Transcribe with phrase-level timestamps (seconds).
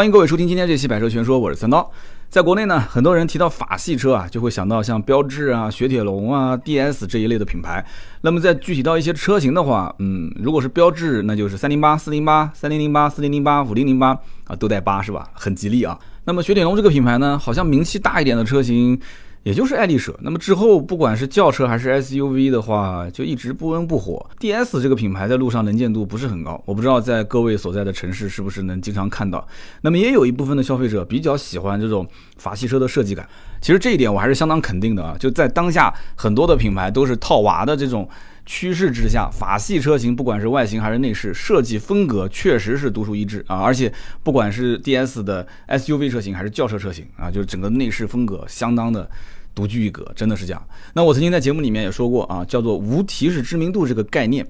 [0.00, 1.92] 欢迎各位收听今天这期《百车全说》，我是三刀。
[2.30, 7.84] 在国内呢，很多人提到法系车啊，就会想到像标致啊、雪铁龙啊、DS 这一类的品牌。
[8.22, 15.28] 那么在具体到一些车型的话，嗯，如果是标致，那就是三零八、四零八、三零零八、四零零八、五零零八啊，都带八是吧？
[15.34, 15.98] 很吉利啊。
[16.24, 18.98] 那么雪铁龙这个品牌呢，好像名气大一点的车型。
[19.42, 24.24] 也就是爱丽舍，那么之后不管是轿车还是 SUV 的话，就一直不温不火。
[24.38, 29.46] DS 这个品牌在路上能见度不是很高，我不知道在各位所在的城市是不是能经常看到。
[29.80, 33.26] 那么也有一部分的消费者比较喜欢这种法系车的设计感，
[33.62, 35.16] 其实这一点我还是相当肯定的啊。
[35.18, 38.06] 就在当下很多的品牌都是套娃的这种
[38.52, 43.60] 趋势之下，法系车型不管是外形还是内饰设计风格，确实是独树一帜啊。
[43.60, 43.92] 而且
[44.24, 49.08] 不管是 DS 的 SUV 车型还是轿车车型啊，就是整个内饰风格相当的。
[49.52, 50.68] 独具一格，真的是这样。
[50.94, 54.46] 那我曾经在节目里面也说过啊，叫做无提示知名度这个概念。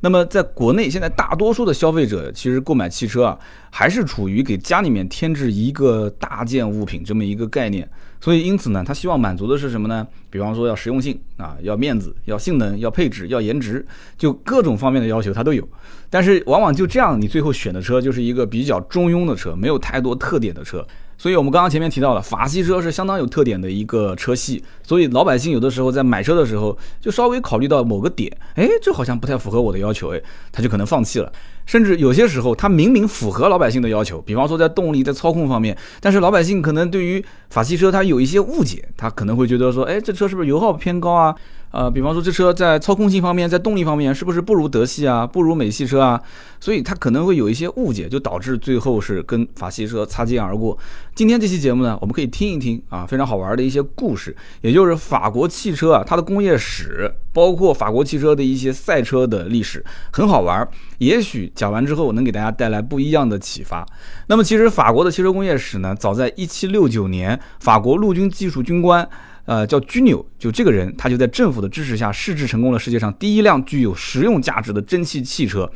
[0.00, 3.38] 那么在国内，现在大多数的消费者其实购买汽车啊，
[3.70, 7.88] 还是处于给家里面添置一个大件物品这么一个概念。
[8.20, 10.06] 所以因此呢，他希望满足的是什么呢？
[10.30, 15.66] 比方说要实用性啊，要面子，要性能，要配置，要颜值，就各种方面的要求他都有。
[16.08, 20.86] 但是往往就这样，你最后选的车就是一个比较中庸的车，没有太多特点的车。
[21.18, 30.20] 所以，我们刚刚前面提到了，法系车是相当有特点的一个车系，所以老百姓有的时候在买车的时候，就稍微考虑到某个点，哎，这好像不太符合我的要求，哎，
[30.52, 31.32] 他就可能放弃了。
[31.66, 41.34] 甚至有些时候，它明明符合老百姓的要求，比方说在动力、在操控方面，但是老百姓可能对于法系车它有一些误解，他可能会觉得说，哎，这车是不是油耗偏高啊？
[41.72, 46.18] 呃，比方说这车在操控性方面，在动力方面是不是不如德系啊，不如美系车啊？
[46.58, 50.78] 所以它可能会有一些误解，就导致最后是跟法系车擦肩而过。
[51.14, 60.66] 今天这期节目呢，我们可以听一听啊，非常好玩的一些故事，也就是法国汽车啊，它的工业史，包括法国汽车的一些赛车的历史，很好玩。
[60.98, 63.86] 也许讲完之后能给大家带来不一样的启发。
[64.28, 69.08] 那么其实法国的汽车工业史呢，早在一七六九年，法国陆军技术军官。
[69.46, 75.70] 呃，叫居纽，就这个人，他就在政府的支持下试制成功了世界上第一辆具有实用价值的蒸汽汽车。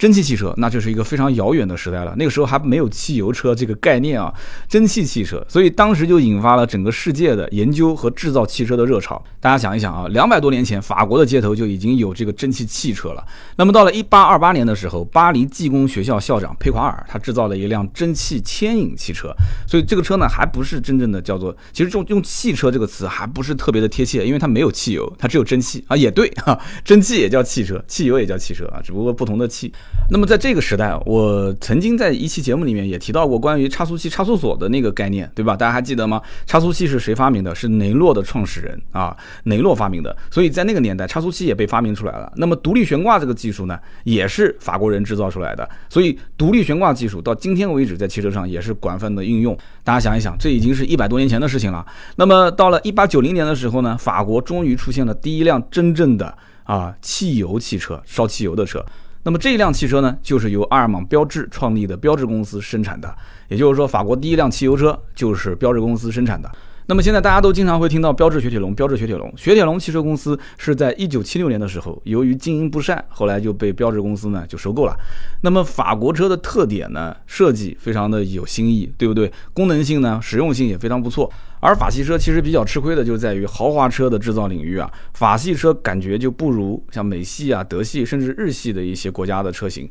[0.00, 2.14] 蒸汽汽车，那就是一个非常遥远的时代了。
[2.16, 4.32] 那个时候还没有汽油车这个概念啊，
[4.66, 9.22] 蒸汽汽车，所以当时就引发了整个世界的研究和制造汽车的热潮。
[9.40, 13.22] 大家想一想啊，两百多年前，法国的街头就已经有这个蒸汽汽车了。
[13.56, 19.30] 那么到了一八二八年的时候，巴黎技工学校校长佩夸尔他制造了一辆蒸汽牵引汽车。
[19.66, 29.70] 所以这个车呢，还不是真正的叫做，其实用用汽车这个词还不是特别的贴切，因为它没有汽油，它只有蒸汽啊，也对哈，蒸汽也叫汽车，汽油也叫汽车啊，只不过不同的汽。
[30.12, 35.54] 那么在这个时代，我曾经在一期节目里面也提到过关于差速器、差速锁的那个概念，对吧？
[35.54, 36.20] 大家还记得吗？
[36.46, 37.54] 差速器是谁发明的？
[37.54, 40.16] 是雷诺的创始人啊，雷诺发明的。
[40.28, 42.32] 所以在那个年代，差速器也被发明出来了。
[42.34, 45.68] 那么独立悬挂这个技术呢，也是法国人制造出来的。
[45.88, 49.56] 所以独立悬挂技术到今天为止，在汽车上也是广泛的应用。
[49.84, 51.86] 大家想一想，这已经是一百多年前的事情了。
[52.16, 58.84] 那么到了一八九零年的时候呢，法国终于出现了第一辆真正的啊汽油汽车，烧汽油的车。
[59.22, 63.14] 那么这一辆汽车呢，就是由阿尔芒标志创立的标志公司生产的，
[63.48, 66.50] 也就是说，法国第一辆汽油车就是标志公司生产的。
[66.90, 69.32] 那么现在大家都经常会听到标致雪铁龙，标致雪铁龙。
[69.36, 74.96] 雪铁龙汽车公司是在一九七六年的时候，由于经营不善，后来就被标致公司呢就收购了。
[75.42, 79.32] 那么法国车的特点呢，设计非常的有新意，对不对？
[79.52, 81.32] 功能性呢，实用性也非常不错。
[81.60, 89.88] 而法系车其实比较吃亏的就在于豪华车的制造领域啊，法系车感觉就不如像美系啊、德系甚至日系的一些国家的车型。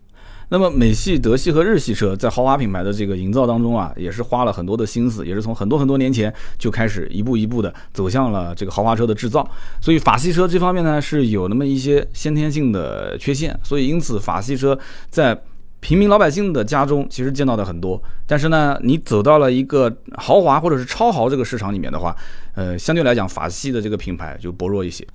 [0.50, 9.48] 那么美系、德系和日系车在豪华品牌的这个营造当中啊，也是花了很多的心思，也是从很多很多年前就开始一步一步的走向了这个豪华车的制造。
[9.82, 14.78] 所以法系车这方面呢是有那么一些先天性的缺陷，所以因此法系车
[15.10, 15.40] 在。
[15.82, 22.14] 平民老百姓的家中其实见到的很多，但是呢，你走到了一个豪华或者是超豪这个市场里面的话，
[22.54, 25.08] 呃，相对来讲法系的这个品牌就薄弱一些。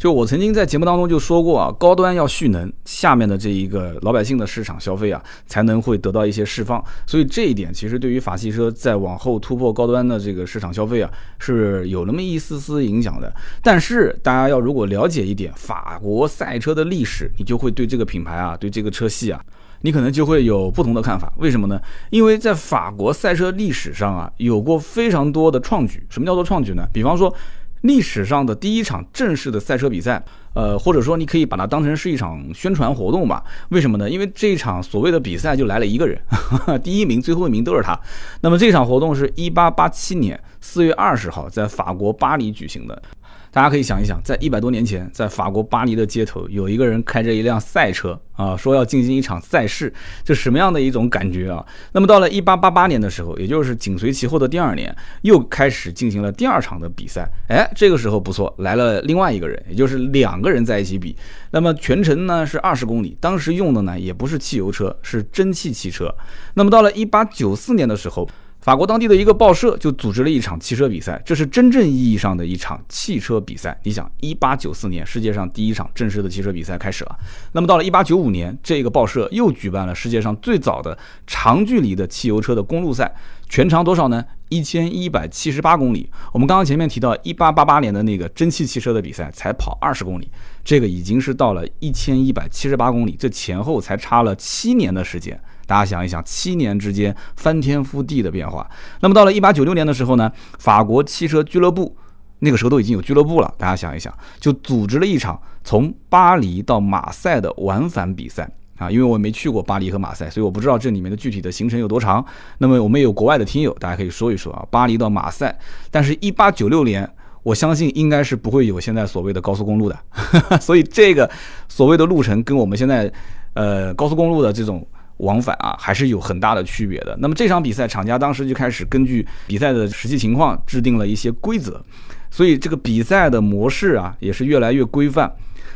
[0.00, 6.82] 就我曾经在节目当中就说过啊，高端要蓄能，下面的这一个老百姓的市场消费啊，才能会得到一些释放。
[7.06, 13.30] 所以这一点其实对于法系车在往后突破高端的这个市场消费啊，是有那么一丝丝影响的。
[13.62, 19.38] 但是大家要如果了解一点法国赛车的历史，你就会对这个品牌啊，对这个车系啊。
[19.82, 21.78] 你可能就会有不同的看法，为什么呢？
[22.08, 26.06] 因为在法国赛车历史上啊，有过非常多的创举。
[26.08, 26.86] 什么叫做创举呢？
[26.92, 27.34] 比方说，
[27.82, 30.22] 历史上的第一场正式的赛车比赛，
[30.54, 33.42] 呃，或者说你可以把它当成是一场宣传活动吧。
[33.70, 34.08] 为什么呢？
[34.08, 36.20] 因为这一场所谓的比赛就来了一个人，
[36.82, 37.98] 第一名、最后一名都是他。
[38.42, 43.02] 那么这场活动是一八八七年四月二十号在法国巴黎举行的。
[43.52, 49.92] 大家可以想一想，在一百多年前，在法国巴黎的街头，有一个人开着一辆赛车啊，说要进行一场赛事，
[50.22, 51.64] 这什么样的一种感觉啊？
[51.92, 57.28] 那么到了一八八八年的时候，也就是紧随其后的第二年，又开始进行了第二场的比赛。
[57.48, 61.16] 哎，这个时候不错，来了另外一个人，也就是两个人在一起比。
[61.50, 66.14] 那么全程呢是二十公里，当时用的呢也不是汽油车，是蒸汽汽车。
[66.54, 68.28] 那么到了一八九四年的时候。
[68.60, 73.78] 法国当地的一个报社就组织了一场汽车比赛，这是真正意义上的一场汽车比赛。
[73.84, 77.18] 你想，一八九四年世界上第一场正式的汽车比赛开始了。
[77.52, 80.96] 那么到了一八九五年，这个报社又举办了世界上最早的
[81.26, 83.10] 长距离的汽油车的公路赛，
[83.48, 84.22] 全长多少呢？
[84.50, 86.10] 一千一百七十八公里。
[86.32, 90.28] 我们刚刚前面提到一八八八年的那个蒸汽汽车的比赛才跑二十公里，
[90.62, 95.40] 这个已经是到了一千一百七十八公里，这前后才差了七年的时间。
[95.70, 98.68] 大家想一想，七年之间翻天覆地的变化。
[99.02, 100.28] 那么到了一八九六年的时候呢，
[100.58, 101.96] 法国汽车俱乐部
[102.40, 103.54] 那个时候都已经有俱乐部了。
[103.56, 108.90] 大家想一想，就组织了一场从巴黎到马赛的往返比赛啊。
[108.90, 112.24] 因为我没去过巴黎和马赛，所以我不知道这里面的具体的行程有多长。
[112.58, 115.56] 那么我们有国外的听友，大家可以说一说啊，巴黎到马赛。
[115.88, 117.08] 但是，一八九六年，
[117.44, 119.96] 我相信应该是不会有现在所谓的高速公路的，
[120.60, 121.30] 所以这个
[121.68, 123.12] 所谓的路程跟我们现在
[123.54, 124.84] 呃高速公路的这种。
[125.20, 127.16] 往返啊，还是有很大的区别的。
[127.20, 131.82] 那么这场比赛，厂家当时就开始根据比赛的实际情况制定了一些规则，
[132.30, 135.32] 所以这个比赛的模式啊，也是越来越规范。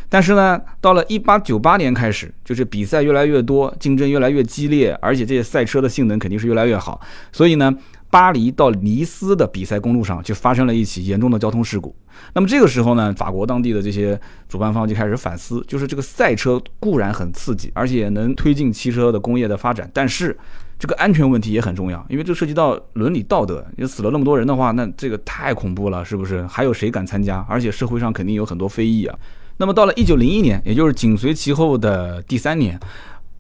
[0.09, 7.01] 但是呢，到了一八九八年开始，就是比赛越来越多，竞争越来越激烈，而且这些赛车的性能肯定是越来越好，
[7.33, 7.75] 所以呢。
[8.15, 11.93] 巴黎到尼斯的比赛公路上就发生了一起严重的交通事故。
[12.33, 14.17] 那么这个时候呢，法国当地的这些
[14.49, 20.39] 主办方就开始反思，就是这个赛车固然很刺激，而且能推进汽车的工业的发展，但是
[20.79, 23.67] 这个安全问题也很重要，因为这涉及到伦理道德。
[23.77, 26.47] 你死了那么多人的话，那这个太恐怖了，是不是？
[26.47, 27.45] 还有谁敢参加？
[27.49, 29.19] 而且社会上肯定有很多非议啊。
[29.57, 32.79] 那么到了一九零一年，也就是紧随其后的第三年。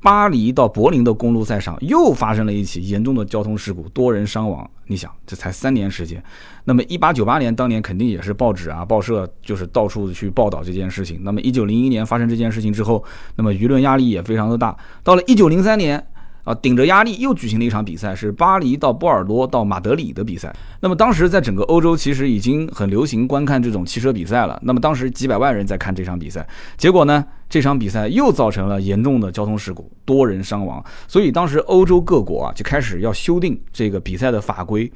[0.04, 4.70] 巴黎到柏林的公路赛上又发生了一起严重的交通事故，多人伤亡。
[4.86, 6.22] 你想，这才三年时间。
[6.64, 11.20] 那么，一八九八年当年肯定也是报纸啊、报社就是到处去报道这件事情。
[11.22, 13.02] 那么，一九零一年发生这件事情之后，
[13.36, 14.76] 那么舆论压力也非常的大。
[15.02, 16.06] 到了一九零三年。
[16.44, 20.54] 啊，顶着压力又举行了一场比赛，是巴黎到波尔多到马德里的比赛。
[20.80, 24.60] 那么当时在整个欧洲其实已经很流行观看这种汽车比赛了。
[24.62, 26.46] 那么当时几百万人在看这场比赛，
[26.76, 30.84] 结果呢，这场比赛又造成了严重的交通事故，多人伤亡。
[31.08, 34.92] 所以当时欧洲各国啊就开始要修订这个比赛的法规。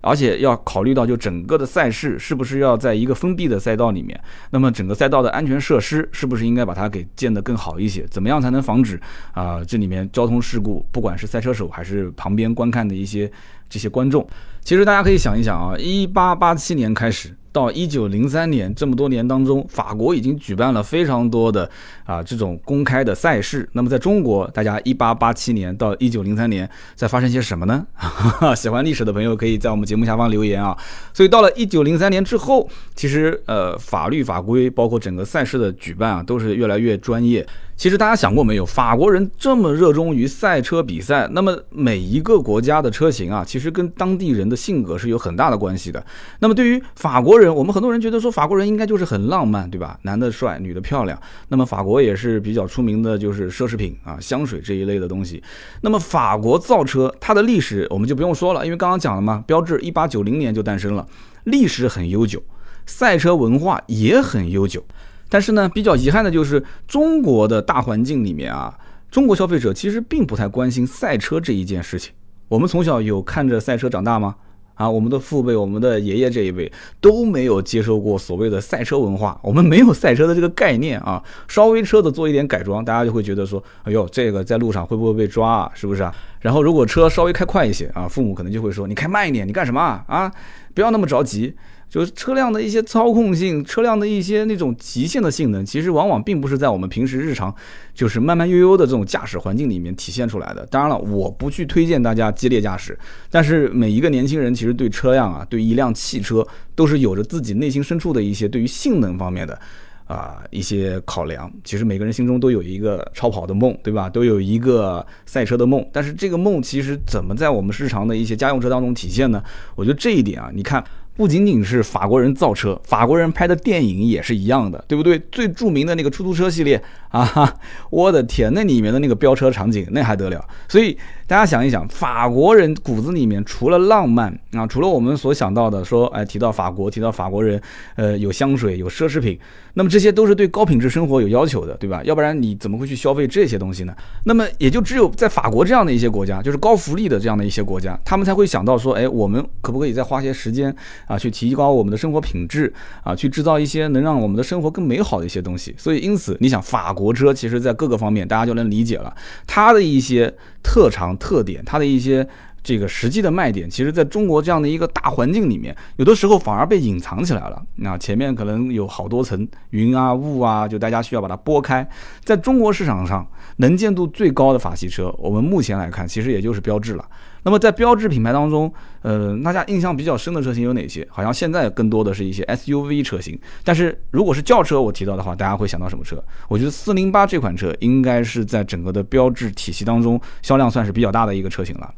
[0.00, 4.20] 而且要考虑到，就整个的赛事是不是要在一个封闭的赛道里面？
[4.50, 8.06] 那么整个赛道的安全设施是不是应该把它给建得更好一些？
[8.10, 9.00] 怎么样才能防止
[9.32, 10.86] 啊这里面交通事故？
[10.92, 13.30] 不管是赛车手还是旁边观看的一些
[13.68, 14.26] 这些观众，
[14.62, 17.34] 其实大家可以想一想啊，一八八七年开始。
[17.56, 21.66] 到一九零三年这么多年当中，法国已经举办了非常多的
[22.04, 23.66] 啊这种公开的赛事。
[23.72, 27.86] 那么在中国，大家一八八七年到一九零三年在发生些什么呢？
[28.54, 30.76] 喜欢历史的朋友可以在我们节目下方留言啊。
[31.14, 37.46] 所以到了一九零三年之后，其实呃法律法规包括整个赛事的举办啊，都是越来越专业。
[37.76, 46.02] 其实大家想过没有，法国人这么热衷于赛车比赛，那么每一个国家的车型啊，其实跟当地人的性格是有很大的关系的。
[46.40, 49.98] 那么对于法国人，我们很多人觉得说法国人应该就是很浪漫，对吧？
[50.02, 51.20] 男的帅，女的漂亮。
[51.48, 55.42] 那么法国也是比较出名的，就是奢侈品啊，香水这一类的东西。
[55.82, 61.06] 那么法国造车，它的历史我们就不用说了，因为刚刚讲了嘛，标致一八九零年就诞生了，
[61.44, 62.42] 历史很悠久，
[62.86, 64.82] 赛车文化也很悠久。
[65.28, 68.76] 但是呢，比较遗憾的就是中国的大环境里面啊，
[69.10, 72.12] 中国消费者其实并不太关心赛车这一件事情。
[72.48, 74.36] 我们从小有看着赛车长大吗？
[74.74, 81.22] 啊，我们的父辈、我们的爷爷这一辈都没有接受过所谓的赛车文化，我们没有赛车的这个概念啊。
[81.48, 85.72] 稍微车子做一点改装，大家就会觉得说，哎呦，这个在路上会不会被抓啊？
[85.74, 86.14] 是不是啊？
[86.40, 90.04] 然后如果车稍微开快一些啊，父母可能就会说，你开慢一点，你干什么啊？
[90.06, 90.30] 啊，
[90.74, 91.56] 不要那么着急。
[91.88, 97.54] 就是车辆的一些操控性，车辆的一些那种极限的性能，其实往往并不是在我们平时日常，
[97.94, 100.66] 就是慢慢悠悠的这种驾驶环境里面体现出来的。
[100.66, 102.98] 当然了，我不去推荐大家激烈驾驶，
[103.30, 109.58] 但是每一个年轻人其实对车辆啊，对一辆汽车都是有着自己内心深处的一些对于性能方面的
[110.06, 111.50] 啊一些考量。
[111.64, 114.10] 其实每个人心中都有一个超跑的梦，对吧？
[114.10, 115.88] 都有一个赛车的梦。
[115.92, 119.42] 但是这个梦其实怎么在我们日常的一些家用车当中体现呢？
[119.76, 120.84] 我觉得这一点啊，你看。
[121.16, 125.18] 不仅仅是法国人造车，法国人拍的电影也是一样的，对不对？
[125.32, 127.54] 最著名的那个出租车系列啊，
[127.90, 130.44] 我的天，那里面的那个飙车场景那还得了？
[130.68, 130.96] 所以
[131.28, 137.60] 大家想一想，法国人骨子里面除了浪漫啊，除了我们所想到的说，哎，提到法国，提到法国人，
[137.96, 139.36] 呃，有香水，有奢侈品，
[139.74, 142.00] 那么这些都是对高品质生活有要求的，对吧？
[142.04, 143.92] 要不然你怎么会去消费这些东西呢？
[144.22, 150.72] 那么也就只有在法国这样的一些国家，就是高福利的这样的一些国家，他们才会想到说，哎，我们可不可以再花些时间
[151.08, 155.74] 啊，去提高我们的生活品质啊，去制造一些能让我们的生活更美好的一些东西。
[155.76, 159.12] 所以，因此你想，法国车其实在各个方面，大家就能理解了
[159.44, 161.15] 它的一些特长。
[161.16, 162.26] 特点，它的一些
[162.66, 167.62] 这个实际的卖点，其实在中国这样的一个大环境里面，有的时候反而被隐藏起来了。
[167.76, 171.88] 那前面可能有好多层云啊雾啊，就大家需要把它拨开。
[172.24, 173.24] 在中国市场上，
[173.58, 177.08] 能见度最高的法系车，我们目前来看，其实也就是标致了。
[177.44, 181.06] 那么在标致品牌当中，呃，大家印象比较深的车型有哪些？
[181.08, 183.38] 好像现在更多的是一些 SUV 车型。
[183.62, 186.20] 但是如果是轿车，我提到的话，大家会想到什么车？
[186.48, 191.94] 我觉得四零八这款车应该是在整个的标致体系当中销量算是比较大的一个车型了。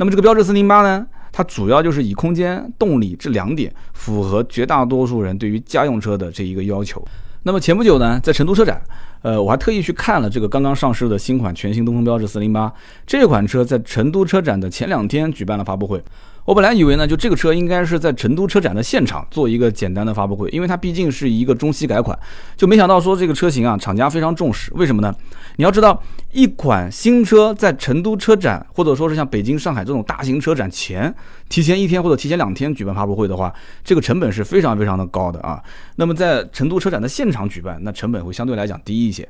[0.00, 7.06] 那么这个标致四零八呢，它主要就是以空间、动力这两点符合绝大多数人对于家用车的这一个要求。
[7.42, 8.80] 那么前不久呢，在成都车展。
[9.22, 12.72] 呃，我还特意去看了这个刚刚上市的新款全新东风标致四零八
[13.06, 16.02] 这款车，在成都车展的前两天举办了发布会。
[16.46, 22.18] 我本来以为呢，就这个车应该是在成都车展的现场做一个简单的发布会，因为它毕竟是一个中期改款，
[22.56, 24.72] 就没想到说这个车型啊，厂家非常重视。
[24.74, 25.14] 为什么呢？
[25.56, 31.14] 你要知道，一款新车在成都车展或者说是像北京、上海这种大型车展前，
[31.50, 33.52] 提前一天或者提前两天举办发布会的话，
[33.84, 35.62] 这个成本是非常非常的高的啊。
[35.96, 39.28] 那么在成都车展的现场举办，那成本会相对来讲低一些。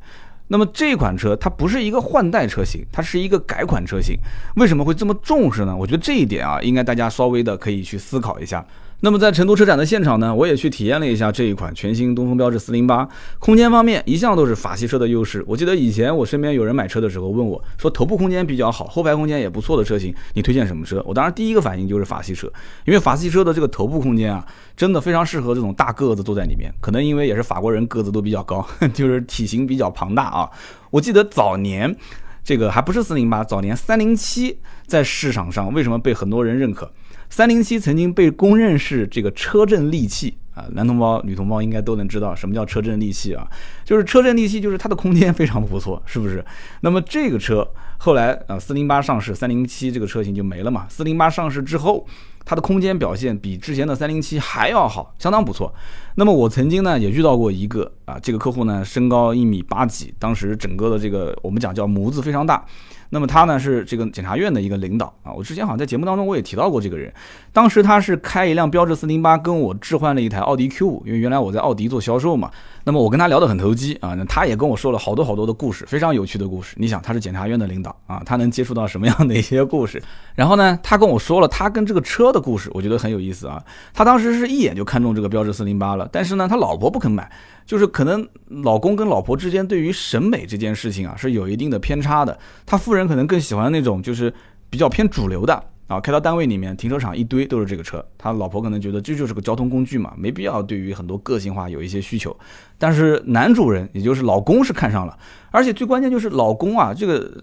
[0.53, 4.17] 那么这款车它不是一个换代车型，它是一个改款车型，
[4.57, 5.75] 为什么会这么重视呢？
[5.75, 8.65] 我觉得这一点啊，应该大家稍微的可以去思考一下。
[9.03, 13.09] 那么在成都车展的现场呢，我也去体验了一下这一款全新东风标致四零八。
[13.39, 15.43] 空间方面一向都是法系车的优势。
[15.47, 21.03] 我记得以前我身边有人买车的时候问我说，头部空间比较好，后排空间也不错的车型，你推荐什么车？
[21.07, 22.47] 我当时第一个反应就是法系车，
[22.85, 26.71] 因为法系车的这个头部空间啊，真的非常适合这种大个子坐在里面。
[26.81, 30.51] 可能因为也是法国人个子都比较高， 就是体型比较庞大啊。
[30.91, 31.97] 我记得早年
[32.45, 36.93] 这个还不是四零八，早年三零七在市场上为什么被很多人认可？
[37.31, 43.49] 三零七曾经被公认是这个车震利器啊，男同胞、女同胞应该都能知道什么叫车震利器啊，
[43.85, 46.45] 就是车震利器，就是它的空间非常不错，是不是？
[46.81, 47.67] 那么这个车
[47.99, 50.87] 后来啊，四零八上市，三零七这个车型就没了嘛。
[50.89, 52.05] 四零八上市之后，
[52.45, 55.73] 它的空间表现比之前的三零七还要好，相当不错。
[56.17, 62.67] 那么我曾经呢也遇到过一个啊，这个客户呢身高一米八几，当时整个的这个我们讲叫模子非常大。
[63.11, 67.13] 那么他呢是这个检察院的一个领导啊，我之前好像在节目当中我也提到过这个人，
[67.53, 72.51] 当时他是开一辆标致四零八跟我置换了一台奥迪 Q 五，因为原来我在奥迪做销售嘛。
[72.91, 76.75] 那么我跟他聊得很投机啊，那他也跟我说了好多好多的故事，非常有趣的故事。
[76.77, 80.03] 你想他是检察院的领导啊，他能接触到什么样的一些故事？
[80.35, 83.63] 然后呢，他跟我说了他跟这个车的故事，我觉得很有意思啊。
[83.95, 87.31] 他当时是一眼就看中这个标致四零八了，但是呢，他老婆不肯买，
[87.65, 92.37] 就是可能老公跟老婆之间对于审美这件事情啊是有一定的偏差的。
[92.67, 94.35] 他夫人可能更喜欢那种就是
[94.69, 95.63] 比较偏主流的。
[95.91, 102.35] 啊，开到单位里面，停车场一堆都是这个车，他老婆可能觉得这就是个交通工具嘛，没必要对于很多个性化有一些需求。
[102.79, 105.19] 但是男主人，也就是老公是看上了，
[105.51, 107.43] 而且最关键就是老公啊，这个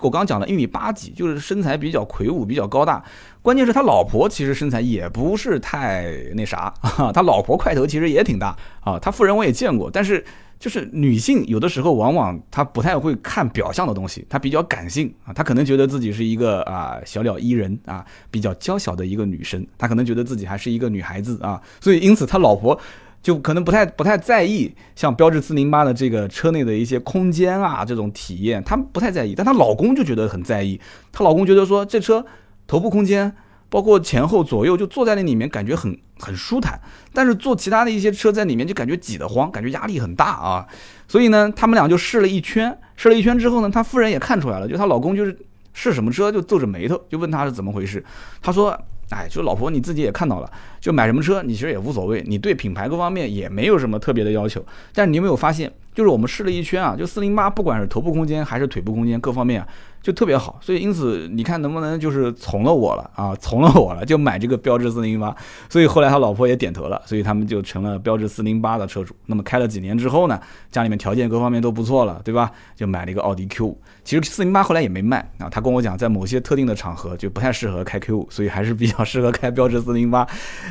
[0.00, 3.02] 我刚讲了，一米八几，就是身材比较魁梧，比较高大。
[3.40, 6.74] 关键是他老婆其实身材也不是太那啥，
[7.14, 8.98] 他老婆块头其实也挺大啊。
[8.98, 10.22] 他夫人我也见过，但是。
[10.60, 22.78] 就是女性有的时候往往她不太会看表象的东西，她比较感性啊，她可能觉得自己是一个啊小鸟依人啊，比较娇小的一个女生，她可能觉得自己还是一个女孩子啊，所以因此他老婆
[23.22, 30.78] 就可能不太不太在意像标致四零八的这个车内的一些空间啊这种体验，她不太在意，但她老公就觉得很在意，
[31.10, 32.24] 她老公觉得说这车
[32.66, 33.34] 头部空间。
[33.70, 36.78] 包括前后左右，就坐在那里面感觉很很舒坦，
[37.14, 40.66] 但是坐其他的一些车在里面就感觉挤得慌，感觉压力很大啊。
[41.08, 45.38] 所以呢，他们俩就试了一圈，试了一圈之后呢，他夫人也看出来了，就她老公就是
[45.72, 48.04] 试什么车就皱着眉头，就问他是怎么回事。
[48.42, 48.76] 他说
[49.10, 50.50] ：“哎，就老婆你自己也看到了，
[50.80, 54.64] 就买什么车你其实也无所谓，你对品牌各方面也没有什么特别的要求。
[54.92, 59.68] 但是你有没有发现，就是我们试了一圈啊，就四零八不管是头部空间还是腿部空间各方面啊。”
[60.02, 65.34] 就特别好，所以因此你看能不能就是从了我了啊，从了我了就买这个标致四零八，
[65.68, 69.14] 所以后来他老婆也点头了，所以他们就成了标致四零八的车主。
[69.26, 70.40] 那么开了几年之后呢，
[70.70, 72.50] 家里面条件各方面都不错了，对吧？
[72.74, 73.80] 就买了一个奥迪 Q 五。
[74.02, 80.26] 其实四零八后来也没卖啊，他跟我讲，在某些特定的场合就不太适合开 Q 五，所以还是比较适合开标致四零八。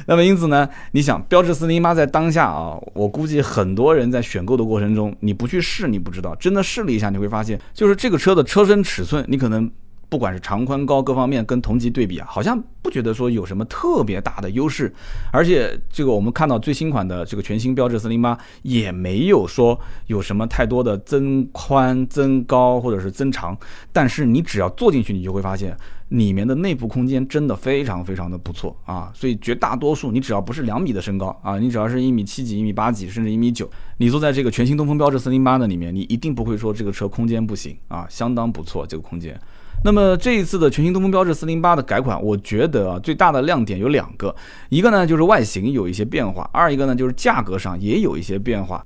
[0.07, 9.71] 那么因此呢，你想标致四零八在当下啊，我估计很多人在选购的过程中，你不去试你不知道，真的试了一下你会发现，就是这个车的车身尺寸，你可能。
[10.09, 14.91] 不管是长宽高各方面跟同级对比啊，好像不觉得说有什么特别大的优势。
[15.31, 23.55] 而且这个我们看到最新款的这个全新标致四零八也没有说有什么太多的增宽、增高或者是增长，
[23.93, 25.77] 但是你只要坐进去，你就会发现。
[26.09, 39.39] 里面的内部空间真的非常非常的不错啊，所以绝大多数你只要不是两米的身高啊，你只要是一米七几、一米八几，甚至一米九，你坐在这个全新东风标致四零八的里面，你一定不会说这个车空间不行啊，相当不错这个空间。
[39.83, 44.35] 那么这一次的全新东风标致四零八的改款，我觉得啊最大的亮点有两个，
[44.69, 48.85] 一个呢就是外形有一些变化，二一个呢就是价格上也有一些变化。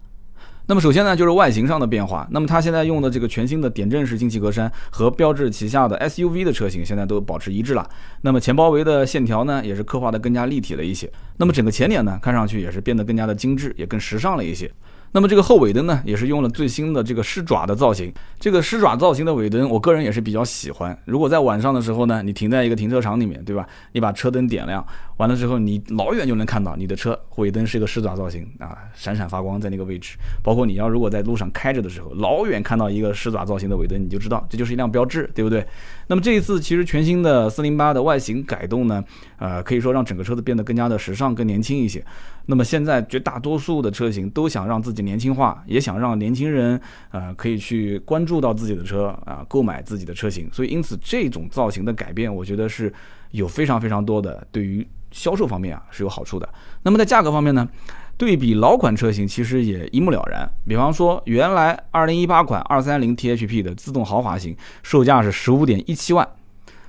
[0.66, 2.26] 那么首先呢，就是外形上的变化。
[2.32, 7.86] 那么它现在用的这个全新的点阵式进气格栅和标致旗下的 SUV 的车型现在都保持一致了。
[8.22, 11.12] 那么前包围的线条呢，也是刻画的更加立体了一些。
[11.36, 14.72] 那么整个前脸呢，看上去也是变得更加的精致，也更时尚了一些。
[15.16, 18.12] 那么这个后尾灯呢，也是用了最新的这个狮爪的造型。
[18.40, 20.98] 这个狮爪造型的尾灯，我个人也是比较喜欢。
[21.06, 23.66] 如果在晚上的时候呢，你停在一个停车场里面，对吧？
[23.92, 24.84] 你把车灯点亮。
[25.18, 30.18] 完了之后，你老远就能看到你的车尾灯是一个狮爪造型啊，闪闪发光在那个位置。
[30.42, 35.64] 包括你要如果在路上开着的时候，老远看到一个狮爪造型的尾灯，你就知道这就是一辆标志，对不对？
[36.08, 39.04] 那么这一次其实全新的四零八的外形改动呢，
[39.38, 42.04] 呃，可以说让整个车子变得更加的时尚、更年轻一些。
[42.48, 46.80] 那么现在绝大多数的车型都想让自己年轻化，也想让年轻人
[47.12, 50.50] 呃可以去关注到自己的车啊，购买自己的车型。
[50.52, 52.92] 所以因此这种造型的改变，我觉得是
[53.32, 54.88] 有非常非常多的对于。
[55.14, 56.50] 销售方面啊是有好处的，
[56.82, 57.70] 那么在价格方面呢，
[58.18, 60.50] 对比老款车型其实也一目了然。
[60.68, 66.28] 比方说，原来二零一八款二三零 THP 的自动豪华型售价是十五点一七万，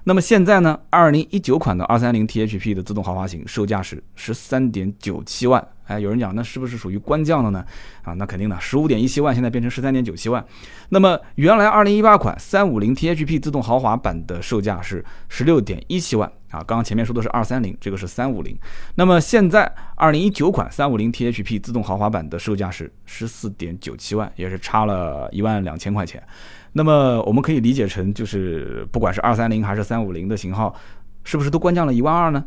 [0.07, 5.67] 那么现在呢，二零一九款的二三零 THP 的自动豪华型售价是十三点九七万。
[5.87, 7.63] 哎，有人讲那是不是属于官降了呢？
[8.03, 10.43] 啊，那肯定的，十五点一七万现在变成十三点九七万。
[10.91, 16.31] 那么原来二零一八款三五零 THP 自动豪华版的售价是十六点一七万。
[16.51, 18.57] 啊，刚刚前面说的是二三零，这个是三五零。
[18.95, 26.23] 那么现在二零一九款三五零 THP 自动豪华版的售价是十四点九七万，也是差了一万两千块钱。
[26.77, 30.75] 那么我们可以理解成，就是不管是二三零还是三五零的型号，
[31.23, 32.45] 是不是都官降了一万二呢？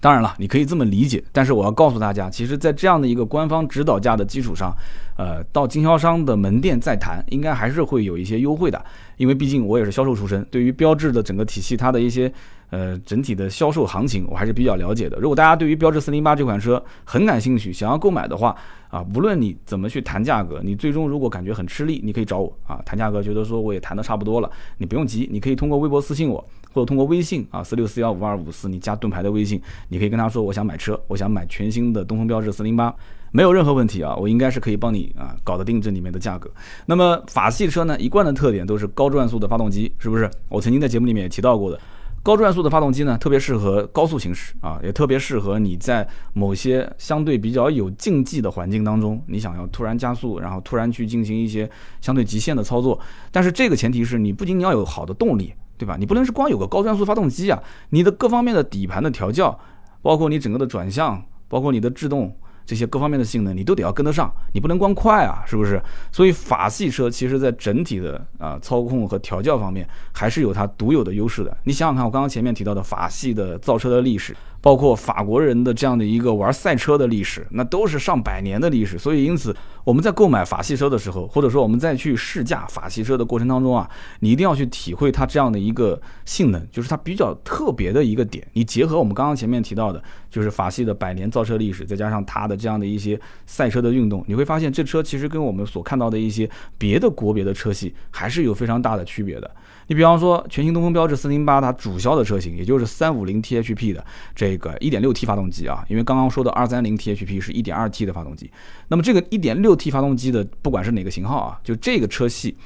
[0.00, 4.72] 当然了，你可以这么理解，但是我要告诉大家，其实，在这样的一个官方指导价的基础上，
[5.16, 8.84] 呃，到经销商的门店再谈，应该还是会有一些优惠的。
[9.16, 12.32] 因为毕竟我也是销售出身，对于标致的整个体系，它的一些
[12.70, 15.18] 呃整体的销售行情，我还是比较了解的。
[15.18, 18.54] 如果大家对于标致四零八这款车很感兴趣，想要购买的话，
[18.90, 26.46] 啊，无论你怎么去谈价格，你最终如果感觉很吃力，你可以找我啊谈价格，觉得说我也谈的差不多了，你不用急，你可以通过微博私信我。
[26.72, 32.94] 或者通过微信啊，四六四幺五二五四，你加盾牌的微信，你可以跟他说，我想买车，我想买全新的东风标致四零八，
[33.32, 36.50] 没有任何问题啊，我应该是可以帮你啊搞得定这里面的价格。
[36.86, 40.30] 那么法系车呢，一贯的特点都是高转速的发动机，是不是？
[40.48, 41.80] 我曾经在节目里面也提到过的，
[42.22, 51.68] 高转速的发动机呢，特别适合高速行驶啊，也特别适合你在某些相对比较有竞技的环境当中，你想要突然加速，然后突然去进行一些
[52.00, 52.98] 相对极限的操作。
[53.32, 55.52] 但是这个前提是你不仅你要有好的动力。
[55.78, 55.96] 对吧？
[55.98, 59.58] 你不能是光有个高转速发动机啊，你的各方面的底盘的调教，
[60.02, 62.36] 包括你整个的转向，包括你的制动
[62.66, 65.80] 这些各方面的性能，你都得要跟得上，你不能光快啊，是不是？
[66.12, 71.56] 所以法系车其实在整体的啊操控和调教方面，还是有它独有的优势的。
[71.64, 74.36] 你想想看，我刚刚前面提到的法系的造车的历史。
[74.60, 78.98] 包括法国人的这样的一个玩赛车的历史，那都是上百年的历史。
[78.98, 83.88] 所以，因此我们在购买法系车的时候，或者说我们在去试驾法系车的过程当中啊，
[84.20, 88.46] 你一定要去体会它这样的一个性能，就是它比较特别的一个点。
[88.52, 99.48] 你结合我们刚刚前面提到的，就是法系的百年造车历史，再加上它的这样的一些赛车的运动，你会发现这车其实跟我们所看到的一些别的国别的车系还是有非常大的区别的。
[99.88, 108.50] 你比方说，全新东风标致四零八它主销的车型，也就是三五零 THP 的这个一点六 T 发动机啊，因为刚刚说的二三零 THP 是一点二 T 的发动机，
[108.88, 112.56] 那么这个一点六 T 发动机的，不管是哪个型号啊，就这个车系。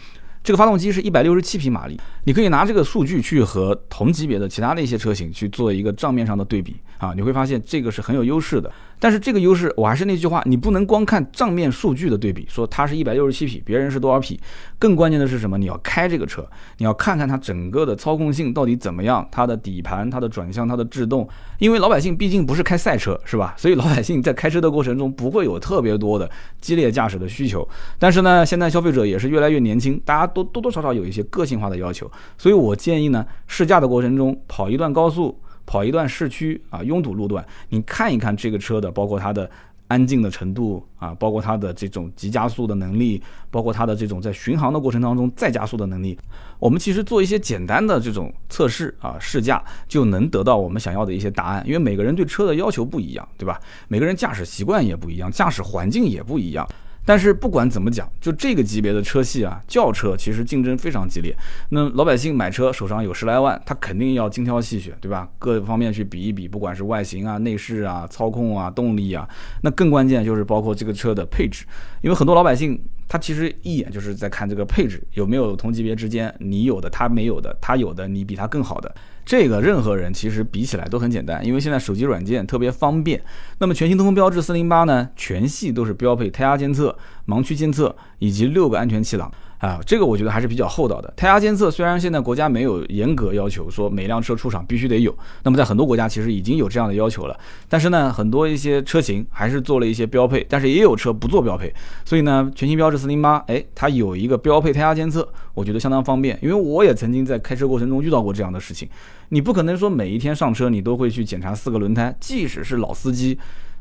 [0.44, 8.70] 这个发动机是一百六十七匹马力，你可以拿这个数据去和同级别的其他的一些车型去做一个账面上的对比啊，你会发现这个是很有优势的。
[9.00, 14.38] 但是这个优势，我还是那句话，你不能光看账面数据的对比，说它是一百六十七匹，别人是多少匹？
[14.78, 15.58] 更关键的是什么？
[15.58, 21.28] 你要开这个车，你要看看它整个的操控性到底怎么样，它的底盘、它的转向、它的制动。
[21.58, 23.52] 因为老百姓毕竟不是开赛车，是吧？
[23.56, 27.68] 所以老百姓在开车的过程中不会有特别多的激烈驾驶的需求。
[27.98, 32.08] 但是呢，现在消费者也是越来越年轻，大家都多多少少有一些个性化的要求。
[32.38, 35.36] 所以我建议呢，试驾的过程中跑一段高速。
[35.66, 39.50] 跑一段市区啊拥堵路段，你看一看这个车的，包括它的
[39.88, 46.18] 安静的程度啊，包括它的这种急加速的能力，包括它的这种在巡航的过程当中再加速的能力，
[46.58, 51.62] 我们其实做一些简单的这种测试啊试驾，就能得到我们想要的一些答案。
[51.66, 53.60] 因为每个人对车的要求不一样，对吧？
[53.88, 56.66] 每个人驾驶习惯也不一样，驾驶环境也不一样。
[57.04, 61.36] 但是不管怎么讲，就这个级别的车系啊，轿车其实竞争非常激烈。
[61.70, 65.28] 那老百姓买车手上有十来万，他肯定要精挑细选，对吧？
[65.38, 69.28] 各方面去比一比，不管是外形啊、内饰啊、操控啊、动力啊，
[69.62, 71.64] 那更关键就是包括这个车的配置，
[72.02, 72.80] 因为很多老百姓。
[73.08, 78.94] 他其实一眼就是在看这个配置有没有同级别之间你有的他没有的，他有的你比他更好的。
[79.24, 83.22] 这个任何人其实比起来都很简单，因为现在手机软件特别方便。
[83.58, 89.30] 那么全新东风标致四零八呢，全系都是标配胎压监测、盲区监测以及六个安全气囊。
[89.62, 91.12] 啊，这个我觉得还是比较厚道的。
[91.16, 97.38] 胎压监测虽然现在国家没有严格要求说每辆车出厂必须得有，那么在很多国家其实已经有这样的要求了。
[97.68, 101.72] 但是呢，很多一些车型还是做了一些标配，但是也有车不做标配。
[102.04, 106.36] 所以呢，全新标致四零八，哎，它有一个标配胎压监测，我觉得相当方便。
[106.42, 108.88] 因为我也曾经在开车过程中遇到过这样的事情。
[109.28, 113.38] 你不可能说每一天上车你都会去检查四个轮胎，即使是老司机。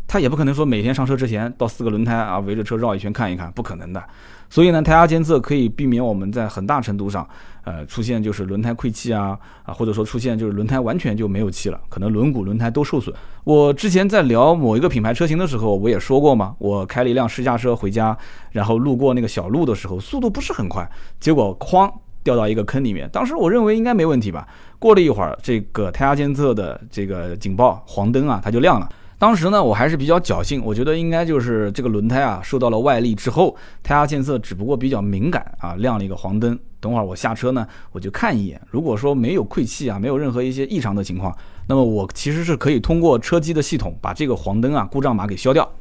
[0.07, 4.03] 他也不可能说每天上车之前到四个轮胎啊围着车绕一圈看一看，不可能的。
[4.51, 7.25] 所以呢，胎压监测可以避免我们在很大程度上，
[7.63, 13.15] 呃，出现就是轮胎溃气啊啊，或者说出现就是轮胎完全就没有气了，可能轮毂、轮胎都受损。
[13.45, 18.15] 我之前在聊某一个品牌车型的时候，我也说过嘛，我开了一辆试驾车回家，
[18.51, 20.85] 然后路过那个小路的时候，速度不是很快，
[21.17, 21.89] 结果哐
[22.21, 23.09] 掉到一个坑里面。
[23.09, 24.45] 当时我认为应该没问题吧。
[24.77, 28.89] 过了一会儿，这个胎压监测的这个警报黄灯啊，它就亮了。
[29.21, 36.57] 当时呢，我还是比较侥幸，我觉得应该就是这个轮胎啊受到了外力之后，胎压监测只不过比较敏感啊，亮了一个黄灯。
[36.79, 45.71] 等会儿我下车呢，我就看一眼，如果说没有溃气啊，没有任何一些异常的情况，那么我其实是可以通过车机的系统把这个黄灯啊故障码给消掉。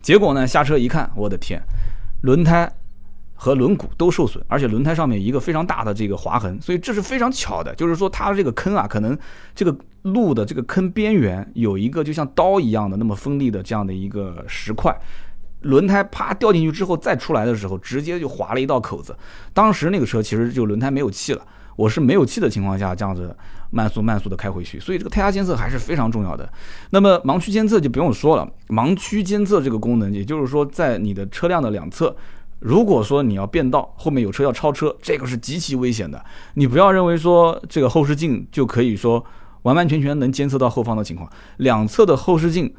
[0.00, 1.60] 结果呢，下车一看，我的天，
[2.22, 2.72] 轮胎。
[3.42, 9.16] 和轮毂都受损，而且轮胎上面一个非常大的这个划痕，所以这是非常巧的，就是说它这个坑啊，可能
[9.54, 14.94] 这个路的这个坑边缘有一个就像刀一样的那么锋利的这样的一个石块，
[15.62, 19.16] 轮胎啪掉进去之后再出来的时候，直接就划了一道口子。
[19.52, 23.36] 当时那个车其实就轮胎没有气了，我是没有气的情况下这样子
[23.70, 26.50] 慢速慢速的开回去，所以这个胎压监测还是非常重要的。
[26.90, 32.16] 那么盲区监测就不用说了，盲区监测这个功能，也就是说在你的车辆的两侧。
[32.60, 36.22] 如果说你要变道，后面有车要超车，这个是极其危险的。
[36.52, 39.24] 你不要认为说这个后视镜就可以说
[39.62, 42.74] 完完全全能监测到后方的情况，两侧的后视镜，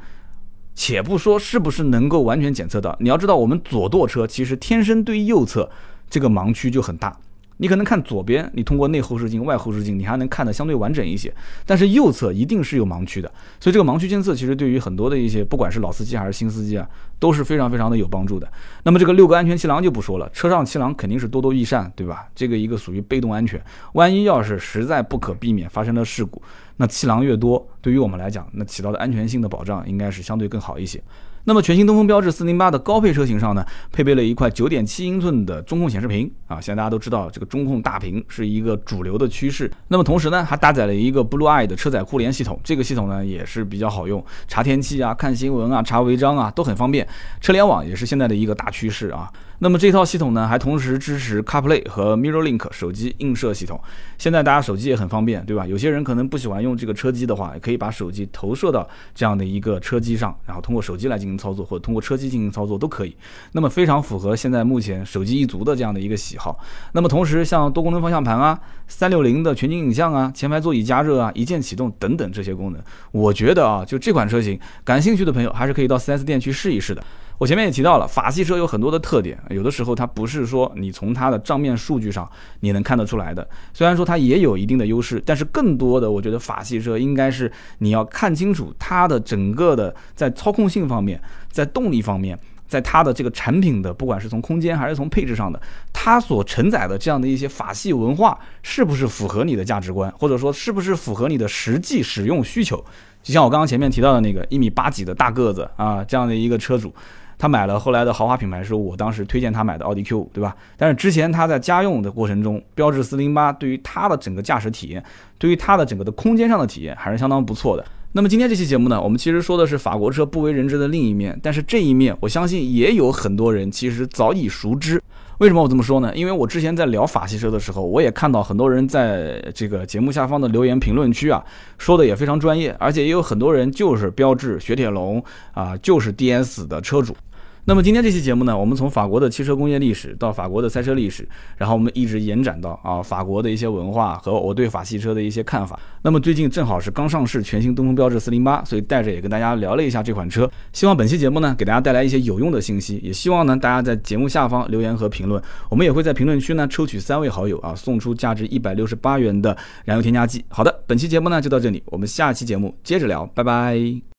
[0.74, 5.70] 且不说是不是能够完全检测到，你要知道我们左舵车其实天生对右侧
[6.10, 7.18] 这个盲区就很大。
[7.62, 11.32] 你可能看左边，你通过内后视镜、外后视镜，你还能看得相对完整一些。
[11.64, 16.84] 但是右侧一定是有盲区的，所以这个盲区监测其实对于很多的一些，不管是老司机还是新司机啊，
[17.20, 18.50] 都是非常非常的有帮助的。
[18.82, 22.26] 那么这个六个安全气囊就不说了，车上气囊肯定是多多益善，对吧？
[22.34, 26.42] 这个一个属于被动安全，万一要是实在不可避免发生了事故，
[26.78, 31.00] 那气囊越多，对于我们来讲，那起到的安全性的保障应该是相对更好一些。
[31.44, 39.70] 那么全新东风标致四零八的高配车型上呢，配备了一块九点七英寸的中控显示屏啊，现在大家都知道这个中控大屏是一个主流的趋势。
[39.88, 47.06] 那么同时呢，还搭载了一个 Blue Eye 的车载互联系统，这个系统呢也是比较好用，查天气啊、看新闻啊、查违章啊都很方便。
[47.40, 49.28] 车联网也是现在的一个大趋势啊。
[49.62, 53.80] 那么这套系统呢，还同时支持 CarPlay 和 MirrorLink 手机映射系统。
[54.18, 55.64] 现在大家手机也很方便，对吧？
[55.64, 63.16] 有些人可能不喜欢用这个车机的话，也可以把手机投射到这样的一个车机上，然后通过手机来进行操作，或者通过车机进行操作都可以。
[63.52, 66.58] 那么非常符合现在目前手机一族的这样的一个喜好。
[66.90, 77.04] 那么同时，像多功能方向盘啊、三六零的全景影像啊、前排座椅加热啊、一键启动等等这些功能，我觉得啊，就这款车型，感兴趣的朋友还是可以到 4S 店去试一试的。
[77.38, 83.46] 我前面也提到了，法系车有很多的特点，有的时候它不是说你从它的账面数据上你能看得出来的。
[83.72, 95.60] 虽然说它也有一定的优势，但是更多的，我觉得法系车应该是你要看清楚它的整个的在操控性方面，在动力方面，在它的这个产品的，不管是从空间还是从配置上的，
[95.92, 102.84] 它所承载的这样的一些法系文化是不是符合你的价值观，或者说是不是符合你的实际使用需求。
[103.22, 106.94] 就像我刚刚前面提到的那个一米八几的大个子啊，这样的一个车主。
[107.42, 110.54] 他买了后来的豪华品牌，是我当时推荐他买的奥迪 Q，对吧？
[110.76, 115.02] 但是之前他在家用的过程中，标致408对于他的整个驾驶体验，
[115.38, 117.84] 对于他的整个的空间上的体验还是相当不错的。
[118.12, 125.02] 那么今天这期节目呢，我们其实说的是法国车不为人知的另一面，但是这一面我相信也有很多人其实早已熟知。
[125.38, 126.14] 为什么我这么说呢？
[126.14, 131.44] 因为我之前在聊法系车的时候，我也看到很多人在这个节目下方的留言评论区啊，
[131.76, 137.16] 说的也非常专业，而且也有很多人就是标致、雪铁龙啊，就是 DS 的车主。
[137.64, 145.78] 那么今天这期节目呢，我们从法国的汽车工业历史到法国的赛车历史，然后我们一直延展到啊法国的一些文化和我对法系车的一些看法。
[146.02, 150.50] 那么最近正好是刚上市全新东风标致四零八，所以带着也跟大家聊了一下这款车。
[150.72, 160.44] 希望本期节目呢给大家带来一些有用的信息，也希望呢大家在节目下方留言和评论，我们也会在评论区呢抽取三位好友啊送出价值一百六十八元的燃油添加剂。
[160.48, 164.02] 好的，本期节目呢就到这里，我们下期节目接着聊，拜拜。